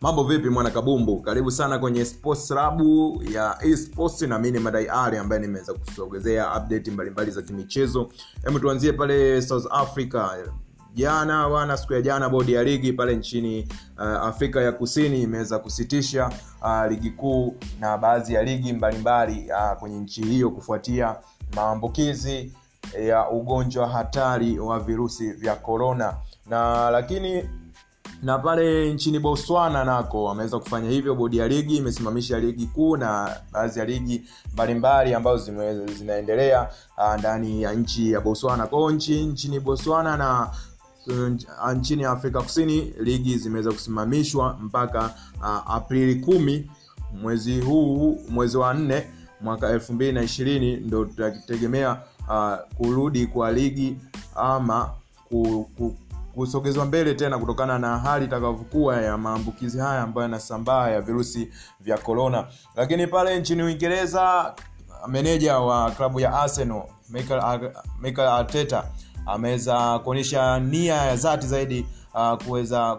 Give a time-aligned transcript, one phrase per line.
[0.00, 1.20] mambo vipi mwana kabumbu?
[1.22, 2.80] Karibu sana kwenye sports lab
[3.32, 8.08] ya esports na mi ni madai ali ambaye nimeweza kusogezea update mbalimbali za kimichezo.
[8.44, 10.28] Hebu tuanzie pale south africa.
[10.94, 15.58] Jana wana siku ya jana bodi ya ligi pale nchini uh, afrika ya kusini imeweza
[15.58, 16.30] kusitisha
[16.62, 21.16] uh, ligi kuu na baadhi ya ligi mbalimbali uh, kwenye nchi hiyo kufuatia
[21.56, 22.52] maambukizi
[23.06, 26.14] ya ugonjwa hatari wa virusi vya korona
[26.46, 27.50] na lakini
[28.22, 31.14] na pale nchini botswana nako wameweza kufanya hivyo.
[31.14, 34.22] Bodi ya ligi imesimamisha ligi kuu na baadhi ya ligi
[34.52, 35.52] mbalimbali ambazo
[35.98, 36.68] zinaendelea
[36.98, 38.66] uh, ndani ya nchi ya botswana.
[38.66, 40.50] Kwao nchi nchini botswana na
[41.06, 46.70] uh, nchini afrika kusini ligi zimeweza kusimamishwa mpaka uh, aprili kumi
[47.22, 49.06] mwezi huu mwezi wa nne
[49.40, 53.96] mwaka elfu mbili na ishirini ndo tutategemea uh, kurudi kwa ligi
[54.34, 54.90] ama
[55.28, 55.96] ku, ku,
[56.38, 61.48] kusogezwa mbele tena kutokana na hali itakavyokuwa ya maambukizi haya ambayo yanasambaa ya virusi
[61.80, 64.54] vya korona lakini pale nchini uingereza
[65.08, 68.84] meneja wa klabu ya arsenal michael, michael arteta
[69.26, 72.96] ameweza kuonyesha nia ya zati zaidi uh, kuweza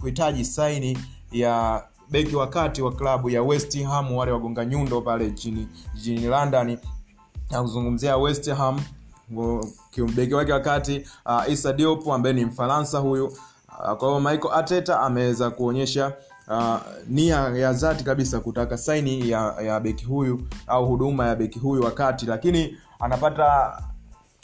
[0.00, 0.98] kuhitaji ku, ku, saini
[1.32, 6.78] ya beki wakati wa klabu ya west ham wale wagonga nyundo pale jijini london.
[7.50, 8.80] Na kuzungumzia west ham
[10.14, 13.26] beki wake wakati uh, isa diop ambaye ni mfaransa huyu.
[13.26, 16.12] Uh, kwa hiyo michael ateta ameweza kuonyesha
[16.48, 16.76] uh,
[17.08, 21.82] nia ya dhati kabisa kutaka saini ya, ya beki huyu au huduma ya beki huyu
[21.84, 22.26] wakati.
[22.26, 23.78] Lakini anapata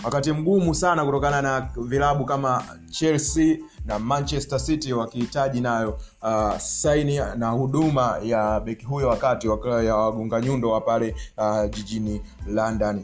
[0.05, 7.21] wakati mgumu sana kutokana na vilabu kama chelsea na manchester city wakihitaji nayo uh, saini
[7.37, 9.47] na huduma ya beki huyo wakati
[9.87, 13.03] ya wagonga nyundo wa pale uh, jijini london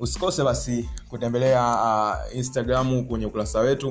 [0.00, 1.62] usikose basi kutembelea
[2.30, 3.88] uh, instagramu kwenye ukurasa wetu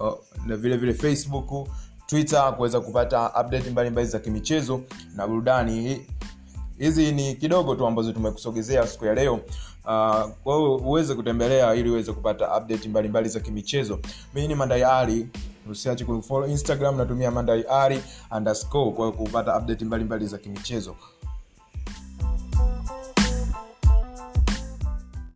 [0.00, 0.12] uh,
[0.46, 1.68] na vile vile facebook
[2.06, 4.80] twitter kuweza kupata update mbalimbali za kimichezo
[5.16, 6.06] na burudani.
[6.78, 9.34] Hizi ni kidogo tu ambazo tumekusogezea siku ya leo.
[9.84, 13.98] Uh, kwa uweze kutembelea ili uweze kupata update mbalimbali mbali za kimichezo.
[14.34, 15.28] Mii ni mandai ari
[15.70, 18.02] usiache kufollow instagram natumia mandaiari
[18.36, 20.96] underscore kwa kupata update mbalimbali mbali za kimichezo